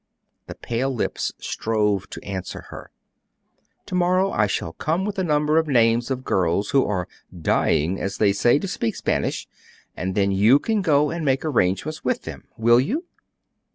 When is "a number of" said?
5.19-5.67